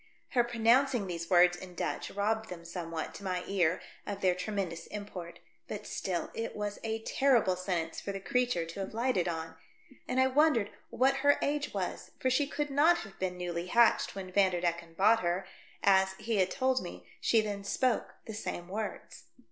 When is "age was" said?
11.43-12.09